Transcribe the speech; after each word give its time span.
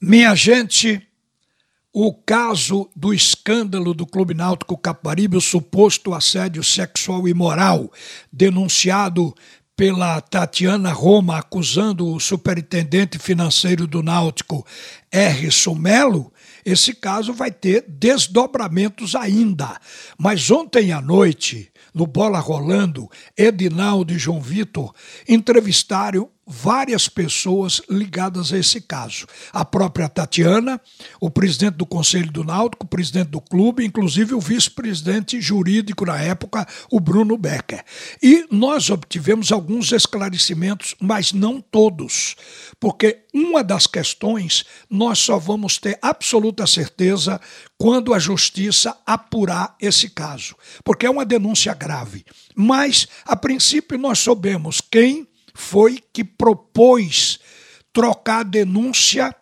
Minha 0.00 0.32
gente, 0.36 1.02
o 1.92 2.14
caso 2.14 2.88
do 2.94 3.12
escândalo 3.12 3.92
do 3.92 4.06
Clube 4.06 4.32
Náutico 4.32 4.78
Caparibe, 4.78 5.36
o 5.36 5.40
suposto 5.40 6.14
assédio 6.14 6.62
sexual 6.62 7.26
e 7.26 7.34
moral, 7.34 7.92
denunciado 8.32 9.34
pela 9.76 10.20
Tatiana 10.20 10.92
Roma, 10.92 11.38
acusando 11.38 12.14
o 12.14 12.20
superintendente 12.20 13.18
financeiro 13.18 13.88
do 13.88 14.00
Náutico, 14.00 14.64
R. 15.10 15.50
Sumelo, 15.50 16.32
esse 16.64 16.94
caso 16.94 17.32
vai 17.32 17.50
ter 17.50 17.84
desdobramentos 17.88 19.16
ainda. 19.16 19.80
Mas 20.16 20.48
ontem 20.48 20.92
à 20.92 21.00
noite, 21.00 21.72
no 21.92 22.06
Bola 22.06 22.38
Rolando, 22.38 23.08
Edinaldo 23.36 24.12
e 24.12 24.18
João 24.18 24.40
Vitor 24.40 24.94
entrevistaram 25.28 26.30
várias 26.48 27.08
pessoas 27.08 27.82
ligadas 27.90 28.52
a 28.52 28.58
esse 28.58 28.80
caso. 28.80 29.26
A 29.52 29.64
própria 29.64 30.08
Tatiana, 30.08 30.80
o 31.20 31.30
presidente 31.30 31.74
do 31.74 31.84
Conselho 31.84 32.32
do 32.32 32.42
Náutico, 32.42 32.86
o 32.86 32.88
presidente 32.88 33.28
do 33.28 33.40
clube, 33.40 33.84
inclusive 33.84 34.34
o 34.34 34.40
vice-presidente 34.40 35.40
jurídico 35.40 36.06
na 36.06 36.18
época, 36.18 36.66
o 36.90 36.98
Bruno 36.98 37.36
Becker. 37.36 37.84
E 38.22 38.46
nós 38.50 38.88
obtivemos 38.88 39.52
alguns 39.52 39.92
esclarecimentos, 39.92 40.94
mas 40.98 41.32
não 41.32 41.60
todos, 41.60 42.34
porque 42.80 43.24
uma 43.34 43.62
das 43.62 43.86
questões 43.86 44.64
nós 44.88 45.18
só 45.18 45.38
vamos 45.38 45.78
ter 45.78 45.98
absoluta 46.00 46.66
certeza 46.66 47.40
quando 47.76 48.14
a 48.14 48.18
justiça 48.18 48.96
apurar 49.06 49.76
esse 49.80 50.08
caso, 50.08 50.56
porque 50.82 51.06
é 51.06 51.10
uma 51.10 51.26
denúncia 51.26 51.74
grave. 51.74 52.24
Mas, 52.54 53.06
a 53.24 53.36
princípio, 53.36 53.98
nós 53.98 54.18
soubemos 54.18 54.80
quem 54.80 55.27
foi 55.58 56.00
que 56.12 56.22
propôs 56.22 57.40
trocar 57.92 58.40
a 58.40 58.44
denúncia 58.44 59.34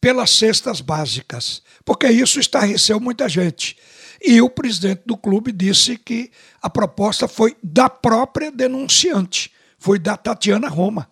pelas 0.00 0.30
cestas 0.30 0.80
básicas, 0.80 1.62
porque 1.84 2.06
isso 2.06 2.38
estarreceu 2.38 3.00
muita 3.00 3.28
gente. 3.28 3.76
E 4.22 4.40
o 4.40 4.48
presidente 4.48 5.02
do 5.04 5.16
clube 5.16 5.50
disse 5.50 5.98
que 5.98 6.30
a 6.62 6.70
proposta 6.70 7.26
foi 7.26 7.56
da 7.60 7.90
própria 7.90 8.52
denunciante, 8.52 9.50
foi 9.80 9.98
da 9.98 10.16
Tatiana 10.16 10.68
Roma. 10.68 11.10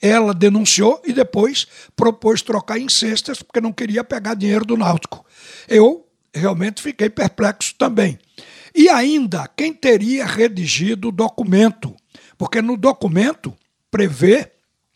Ela 0.00 0.34
denunciou 0.34 1.00
e 1.02 1.14
depois 1.14 1.66
propôs 1.96 2.42
trocar 2.42 2.78
em 2.78 2.90
cestas 2.90 3.42
porque 3.42 3.62
não 3.62 3.72
queria 3.72 4.04
pegar 4.04 4.34
dinheiro 4.34 4.66
do 4.66 4.76
Náutico. 4.76 5.24
Eu 5.66 6.06
realmente 6.34 6.82
fiquei 6.82 7.08
perplexo 7.08 7.74
também. 7.78 8.18
E 8.74 8.90
ainda, 8.90 9.48
quem 9.56 9.72
teria 9.72 10.26
redigido 10.26 11.08
o 11.08 11.12
documento? 11.12 11.96
Porque 12.36 12.60
no 12.60 12.76
documento 12.76 13.56
prevê 13.96 14.50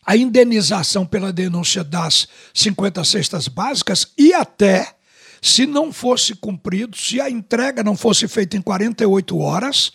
a 0.05 0.15
indenização 0.15 1.07
pela 1.07 1.33
denúncia 1.33 1.83
das 1.83 2.27
50 2.53 3.03
cestas 3.03 3.47
básicas 3.47 4.13
e 4.15 4.31
até 4.31 4.93
se 5.41 5.65
não 5.65 5.91
fosse 5.91 6.35
cumprido, 6.35 6.95
se 6.95 7.19
a 7.19 7.27
entrega 7.27 7.83
não 7.83 7.97
fosse 7.97 8.27
feita 8.27 8.55
em 8.55 8.61
48 8.61 9.39
horas, 9.39 9.91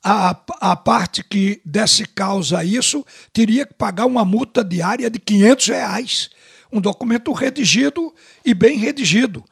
a, 0.00 0.40
a 0.60 0.76
parte 0.76 1.24
que 1.24 1.60
desse 1.64 2.06
causa 2.06 2.58
a 2.58 2.64
isso 2.64 3.04
teria 3.32 3.66
que 3.66 3.74
pagar 3.74 4.06
uma 4.06 4.24
multa 4.24 4.62
diária 4.62 5.10
de 5.10 5.18
500 5.18 5.66
reais. 5.66 6.30
Um 6.72 6.80
documento 6.80 7.32
redigido 7.32 8.14
e 8.44 8.54
bem 8.54 8.78
redigido. 8.78 9.44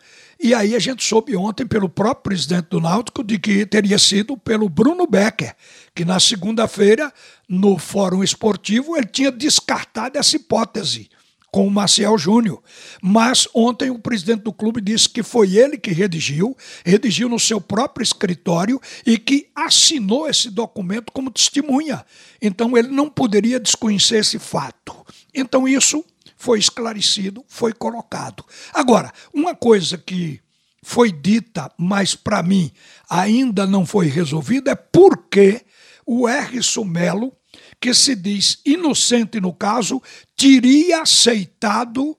E 0.43 0.53
aí 0.55 0.75
a 0.75 0.79
gente 0.79 1.05
soube 1.05 1.37
ontem 1.37 1.67
pelo 1.67 1.89
próprio 1.89 2.23
presidente 2.23 2.69
do 2.71 2.81
Náutico 2.81 3.23
de 3.23 3.39
que 3.39 3.65
teria 3.65 3.99
sido 3.99 4.37
pelo 4.37 4.69
Bruno 4.69 5.07
Becker, 5.07 5.55
que 5.95 6.05
na 6.05 6.19
segunda-feira, 6.19 7.13
no 7.49 7.79
Fórum 7.79 8.23
Esportivo, 8.23 8.97
ele 8.97 9.07
tinha 9.07 9.31
descartado 9.31 10.19
essa 10.19 10.37
hipótese 10.37 11.09
com 11.55 11.69
o 11.69 11.71
Maciel 11.71 12.19
Júnior. 12.19 12.61
Mas 13.01 13.47
ontem 13.55 13.89
o 13.89 13.99
presidente 13.99 14.43
do 14.43 14.53
clube 14.53 14.81
disse 14.81 15.09
que 15.09 15.23
foi 15.23 15.57
ele 15.57 15.79
que 15.79 15.93
redigiu, 15.93 16.57
redigiu 16.85 17.29
no 17.29 17.39
seu 17.39 17.61
próprio 17.61 18.03
escritório 18.03 18.81
e 19.07 19.17
que 19.17 19.47
assinou 19.55 20.29
esse 20.29 20.51
documento 20.51 21.13
como 21.13 21.31
testemunha. 21.31 22.05
Então 22.43 22.77
ele 22.77 22.89
não 22.89 23.09
poderia 23.09 23.61
desconhecer 23.61 24.17
esse 24.17 24.37
fato. 24.37 24.97
Então 25.33 25.69
isso 25.69 26.05
foi 26.37 26.59
esclarecido, 26.59 27.45
foi 27.49 27.73
colocado. 27.73 28.45
Agora, 28.73 29.13
uma 29.33 29.55
coisa 29.55 29.99
que 29.99 30.41
foi 30.83 31.11
dita, 31.11 31.73
mas 31.79 32.15
para 32.15 32.43
mim 32.43 32.71
ainda 33.09 33.67
não 33.67 33.87
foi 33.87 34.07
resolvida, 34.07 34.73
é 34.73 34.75
por 34.75 35.29
que 35.29 35.63
o 36.07 36.29
R. 36.29 36.63
Sumelo, 36.63 37.33
que 37.81 37.95
se 37.95 38.15
diz 38.15 38.61
inocente 38.65 39.41
no 39.41 39.53
caso, 39.53 40.03
teria 40.37 41.03
aceitado 41.03 42.17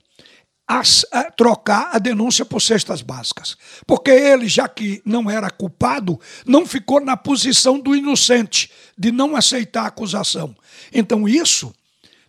a, 0.68 0.82
trocar 1.32 1.90
a 1.94 2.00
denúncia 2.00 2.44
por 2.44 2.62
cestas 2.62 3.02
básicas. 3.02 3.56
Porque 3.86 4.10
ele, 4.10 4.48
já 4.48 4.68
que 4.68 5.02
não 5.06 5.30
era 5.30 5.50
culpado, 5.50 6.20
não 6.46 6.66
ficou 6.66 7.00
na 7.00 7.16
posição 7.16 7.80
do 7.80 7.96
inocente, 7.96 8.72
de 8.98 9.12
não 9.12 9.36
aceitar 9.36 9.84
a 9.84 9.88
acusação. 9.88 10.56
Então, 10.92 11.28
isso 11.28 11.74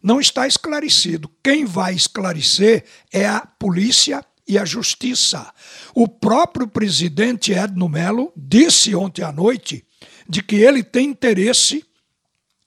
não 0.03 0.21
está 0.21 0.47
esclarecido. 0.47 1.31
Quem 1.43 1.65
vai 1.65 1.95
esclarecer 1.95 2.85
é 3.13 3.27
a 3.27 3.41
polícia 3.41 4.25
e 4.47 4.59
a 4.59 4.65
justiça. 4.65 5.53
O 5.95 6.07
próprio 6.07 6.69
presidente 6.69 7.53
Edno 7.53 7.89
Melo 7.89 8.33
disse 8.37 8.95
ontem 8.95 9.23
à 9.23 9.33
noite 9.33 9.85
de 10.29 10.43
que 10.43 10.57
ele 10.57 10.83
tem 10.83 11.09
interesse 11.09 11.85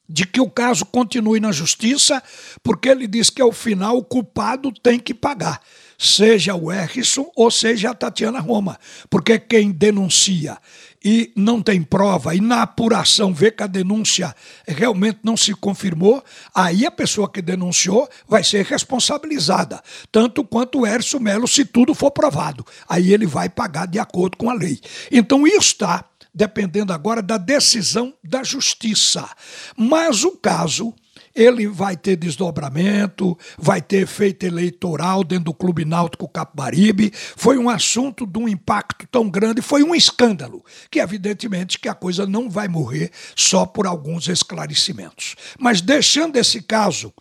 de 0.08 0.26
que 0.26 0.42
o 0.42 0.50
caso 0.50 0.86
continue 0.88 1.40
na 1.40 1.52
justiça, 1.52 2.22
porque 2.64 2.90
ele 2.90 3.06
diz 3.08 3.30
que 3.30 3.42
ao 3.42 3.52
final 3.52 3.98
o 3.98 4.04
culpado 4.04 4.72
tem 4.72 5.00
que 5.00 5.14
pagar 5.14 5.62
seja 6.00 6.56
o 6.56 6.72
Errisson 6.72 7.30
ou 7.36 7.52
seja 7.52 7.92
a 7.92 7.94
Tatiana 7.94 8.40
Roma, 8.40 8.80
porque 9.10 9.38
quem 9.38 9.70
denuncia 9.70 10.58
e 11.04 11.32
não 11.36 11.62
tem 11.62 11.82
prova 11.82 12.36
e 12.36 12.42
na 12.42 12.64
apuração 12.64 13.34
vê 13.34 13.52
que 13.52 13.64
a 13.64 13.68
denúncia 13.68 14.36
realmente 14.68 15.20
não 15.24 15.38
se 15.38 15.54
confirmou, 15.54 16.24
aí 16.54 16.86
a 16.86 16.92
pessoa 16.92 17.30
que 17.30 17.42
denunciou 17.42 18.10
vai 18.28 18.44
ser 18.44 18.66
responsabilizada, 18.66 19.82
tanto 20.12 20.44
quanto 20.44 20.80
o 20.80 20.88
Erso 20.88 21.20
Melo, 21.20 21.48
se 21.48 21.64
tudo 21.64 21.94
for 21.94 22.12
provado. 22.12 22.66
Aí 22.88 23.14
ele 23.14 23.26
vai 23.26 23.50
pagar 23.50 23.88
de 23.88 24.00
acordo 24.00 24.38
com 24.38 24.50
a 24.50 24.54
lei. 24.54 24.80
Então 25.12 25.48
isso 25.48 25.74
está 25.74 26.06
dependendo 26.34 26.94
agora 26.94 27.22
da 27.22 27.38
decisão 27.38 28.14
da 28.24 28.44
justiça. 28.44 29.28
Mas 29.76 30.24
o 30.24 30.32
caso 30.32 30.94
ele 31.36 31.68
vai 31.68 31.96
ter 31.96 32.16
desdobramento, 32.16 33.38
vai 33.58 33.82
ter 33.82 34.04
efeito 34.04 34.46
eleitoral 34.46 35.24
dentro 35.24 35.46
do 35.46 35.54
Clube 35.54 35.86
Náutico 35.86 36.28
Capibaribe. 36.28 37.12
Foi 37.14 37.58
um 37.58 37.70
assunto 37.70 38.26
de 38.26 38.40
um 38.40 38.48
impacto 38.48 39.08
tão 39.08 39.30
grande, 39.30 39.62
foi 39.62 39.84
um 39.84 39.96
escândalo, 39.96 40.64
que 40.90 41.00
evidentemente 41.00 41.80
que 41.80 41.90
a 41.90 41.94
coisa 41.94 42.26
não 42.26 42.50
vai 42.50 42.68
morrer 42.68 43.12
só 43.36 43.66
por 43.66 43.86
alguns 43.88 44.28
esclarecimentos. 44.28 45.36
Mas 45.60 45.82
deixando 45.82 46.36
esse 46.36 46.62
caso 46.62 47.14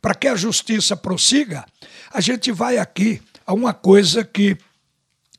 para 0.00 0.14
que 0.14 0.28
a 0.28 0.36
justiça 0.36 0.96
prossiga, 0.96 1.64
a 2.12 2.20
gente 2.20 2.50
vai 2.52 2.78
aqui 2.78 3.22
a 3.46 3.54
uma 3.54 3.72
coisa 3.72 4.24
que 4.24 4.56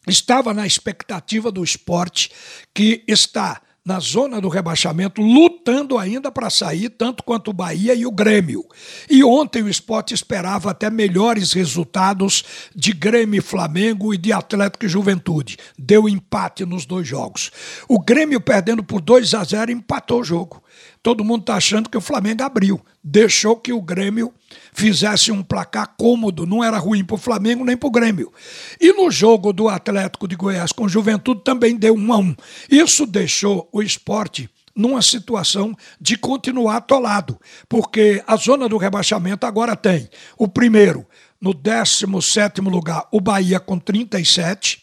estava 0.08 0.54
na 0.54 0.66
expectativa 0.66 1.52
do 1.52 1.64
esporte, 1.64 2.32
que 2.74 3.04
está 3.08 3.62
na 3.86 4.00
zona 4.00 4.40
do 4.40 4.48
rebaixamento, 4.48 5.22
lutando 5.22 5.98
ainda 5.98 6.32
para 6.32 6.50
sair, 6.50 6.90
tanto 6.90 7.22
quanto 7.22 7.50
o 7.50 7.54
Bahia 7.54 7.94
e 7.94 8.06
o 8.06 8.12
Grêmio. 8.12 8.66
E 9.10 9.24
ontem 9.24 9.62
o 9.62 9.68
esporte 9.68 10.14
esperava 10.14 10.72
até 10.72 10.90
melhores 10.90 11.52
resultados 11.52 12.46
de 12.74 12.94
Grêmio 12.94 13.40
e 13.40 13.42
Flamengo 13.42 14.14
e 14.14 14.18
de 14.18 14.32
Atlético 14.32 14.86
e 14.86 14.90
Juventude. 14.90 15.58
Deu 15.78 16.08
empate 16.08 16.66
nos 16.66 16.86
dois 16.86 17.06
jogos. 17.06 17.52
O 17.90 18.00
Grêmio, 18.00 18.40
perdendo 18.40 18.84
por 18.84 19.02
2 19.02 19.34
a 19.34 19.44
0, 19.44 19.72
empatou 19.72 20.22
o 20.22 20.24
jogo 20.24 20.63
todo 21.02 21.24
mundo 21.24 21.42
está 21.42 21.56
achando 21.56 21.90
que 21.90 21.98
o 21.98 22.02
Flamengo 22.02 22.44
abriu. 22.44 22.80
Deixou 23.04 23.56
que 23.56 23.74
o 23.74 23.82
Grêmio 23.82 24.34
fizesse 24.74 25.32
um 25.32 25.44
placar 25.44 25.94
cômodo. 25.98 26.46
Não 26.46 26.64
era 26.64 26.78
ruim 26.78 27.04
para 27.04 27.16
o 27.16 27.20
Flamengo 27.20 27.66
nem 27.66 27.76
para 27.76 27.88
o 27.88 27.92
Grêmio. 27.92 28.32
E 28.80 28.94
no 28.94 29.12
jogo 29.12 29.52
do 29.52 29.70
Atlético 29.70 30.28
de 30.28 30.36
Goiás 30.36 30.72
com 30.72 30.88
Juventude 30.88 31.44
também 31.44 31.76
deu 31.76 31.96
um 31.96 32.14
a 32.14 32.18
um. 32.18 32.36
Isso 32.70 33.06
deixou 33.06 33.68
o 33.72 33.82
esporte 33.82 34.50
numa 34.76 35.02
situação 35.02 35.76
de 36.02 36.18
continuar 36.18 36.78
atolado, 36.78 37.40
porque 37.70 38.24
a 38.26 38.36
zona 38.36 38.68
do 38.68 38.78
rebaixamento 38.78 39.46
agora 39.46 39.76
tem 39.76 40.10
o 40.36 40.48
primeiro, 40.48 41.06
no 41.40 41.54
17 41.54 42.62
lugar, 42.62 43.08
o 43.12 43.22
Bahia 43.22 43.60
com 43.60 43.78
37. 43.78 44.83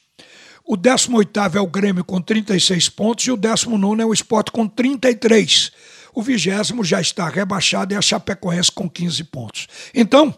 O 0.65 0.77
18 0.77 1.57
é 1.57 1.61
o 1.61 1.67
Grêmio 1.67 2.05
com 2.05 2.21
36 2.21 2.89
pontos 2.89 3.27
e 3.27 3.31
o 3.31 3.37
19 3.37 4.03
é 4.03 4.05
o 4.05 4.12
Esporte 4.12 4.51
com 4.51 4.67
33. 4.67 5.73
O 6.15 6.23
vigésimo 6.23 6.85
já 6.85 7.01
está 7.01 7.29
rebaixado 7.29 7.95
e 7.95 7.97
a 7.97 8.03
Chapecoense 8.03 8.71
com 8.71 8.89
15 8.89 9.25
pontos. 9.25 9.67
Então, 9.95 10.35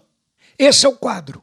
esse 0.58 0.86
é 0.86 0.88
o 0.88 0.96
quadro. 0.96 1.42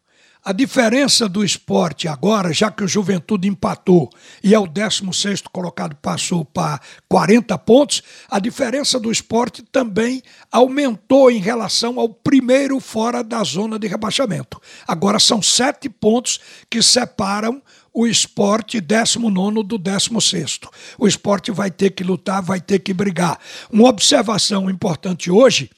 A 0.50 0.52
diferença 0.52 1.30
do 1.30 1.44
esporte 1.46 2.08
agora, 2.08 2.52
já 2.52 2.72
que 2.72 2.84
o 2.84 2.88
Juventude 2.88 3.48
empatou 3.48 4.10
e 4.44 4.56
é 4.56 4.58
o 4.58 4.66
16 4.66 5.42
colocado, 5.42 5.96
passou 5.98 6.44
para 6.44 6.82
40 7.08 7.56
pontos, 7.60 8.02
a 8.28 8.40
diferença 8.40 9.00
do 9.00 9.12
esporte 9.12 9.62
também 9.62 10.24
aumentou 10.52 11.30
em 11.30 11.38
relação 11.38 12.00
ao 12.00 12.10
primeiro 12.10 12.80
fora 12.80 13.24
da 13.24 13.44
zona 13.44 13.78
de 13.78 13.86
rebaixamento. 13.86 14.60
Agora 14.88 15.20
são 15.20 15.40
sete 15.40 15.88
pontos 15.88 16.40
que 16.68 16.82
separam 16.82 17.62
o 17.94 18.08
esporte 18.08 18.82
19 18.82 19.64
do 19.64 19.78
16. 19.78 20.62
O 20.98 21.08
esporte 21.08 21.52
vai 21.52 21.70
ter 21.70 21.92
que 21.92 22.04
lutar, 22.04 22.42
vai 22.42 22.60
ter 22.60 22.80
que 22.80 22.92
brigar. 22.92 23.38
Uma 23.72 23.88
observação 23.88 24.68
importante 24.68 25.30
hoje 25.30 25.70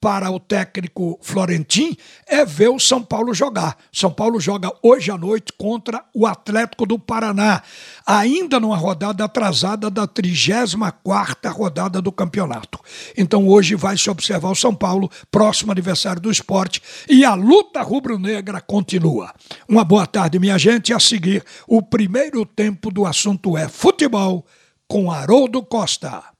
para 0.00 0.30
o 0.30 0.38
técnico 0.38 1.18
Florentin 1.20 1.96
é 2.26 2.44
ver 2.44 2.68
o 2.68 2.78
São 2.78 3.02
Paulo 3.02 3.34
jogar. 3.34 3.76
São 3.92 4.10
Paulo 4.10 4.40
joga 4.40 4.72
hoje 4.82 5.10
à 5.10 5.18
noite 5.18 5.52
contra 5.58 6.04
o 6.14 6.26
Atlético 6.26 6.86
do 6.86 6.98
Paraná, 6.98 7.62
ainda 8.06 8.60
numa 8.60 8.76
rodada 8.76 9.24
atrasada 9.24 9.90
da 9.90 10.06
34ª 10.06 11.52
rodada 11.52 12.00
do 12.00 12.12
campeonato. 12.12 12.78
Então 13.16 13.48
hoje 13.48 13.74
vai 13.74 13.96
se 13.96 14.08
observar 14.08 14.50
o 14.50 14.56
São 14.56 14.74
Paulo, 14.74 15.10
próximo 15.30 15.72
adversário 15.72 16.22
do 16.22 16.30
esporte, 16.30 16.80
e 17.08 17.24
a 17.24 17.34
luta 17.34 17.82
rubro-negra 17.82 18.60
continua. 18.60 19.32
Uma 19.68 19.84
boa 19.84 20.06
tarde, 20.06 20.38
minha 20.38 20.58
gente, 20.58 20.92
a 20.92 21.00
seguir 21.00 21.44
o 21.66 21.82
primeiro 21.82 22.44
tempo 22.46 22.90
do 22.90 23.04
assunto 23.04 23.56
é 23.56 23.68
futebol 23.68 24.46
com 24.86 25.10
Haroldo 25.10 25.62
Costa. 25.62 26.37